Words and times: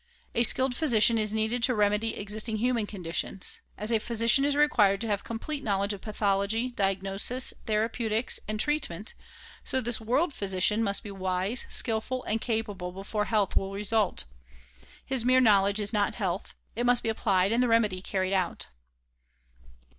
A 0.33 0.41
skilled 0.41 0.75
physician 0.75 1.19
is 1.19 1.31
needed 1.31 1.61
to 1.61 1.75
remedy 1.75 2.15
existing 2.17 2.57
human 2.57 2.87
conditions. 2.87 3.59
As 3.77 3.91
a 3.91 3.99
physician 3.99 4.43
is 4.45 4.55
required 4.55 4.99
to 5.01 5.07
have 5.07 5.23
complete 5.23 5.63
knowledge 5.63 5.93
of 5.93 6.01
pathology, 6.01 6.69
diagnosis, 6.71 7.53
therapeutics 7.67 8.39
and 8.47 8.59
treatment, 8.59 9.13
so 9.63 9.79
this 9.79 10.01
world 10.01 10.33
physician 10.33 10.81
must 10.83 11.03
be 11.03 11.11
wise, 11.11 11.67
skillful 11.69 12.23
and 12.23 12.41
capable 12.41 12.91
before 12.91 13.25
health 13.25 13.55
will 13.55 13.73
result. 13.73 14.23
His 15.05 15.23
mere 15.23 15.39
knowledge 15.39 15.79
is 15.79 15.93
not 15.93 16.15
health; 16.15 16.55
it 16.75 16.87
must 16.87 17.03
be 17.03 17.09
applied 17.09 17.51
and 17.51 17.61
the 17.61 17.67
remedy 17.67 18.01
carried 18.01 18.33
out. 18.33 18.69